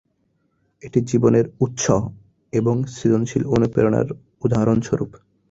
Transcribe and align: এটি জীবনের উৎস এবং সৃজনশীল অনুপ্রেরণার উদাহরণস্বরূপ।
এটি 0.83 0.99
জীবনের 1.01 1.45
উৎস 1.61 1.85
এবং 2.53 2.75
সৃজনশীল 2.93 3.43
অনুপ্রেরণার 3.55 4.07
উদাহরণস্বরূপ। 4.43 5.11